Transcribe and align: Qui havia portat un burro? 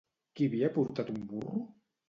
Qui 0.39 0.47
havia 0.49 0.71
portat 0.79 1.13
un 1.17 1.21
burro? 1.35 1.65